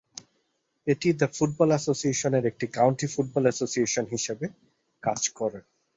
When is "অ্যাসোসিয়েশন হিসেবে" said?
3.47-4.45